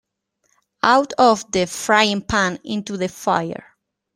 [0.81, 3.77] Out of the frying pan into the fire.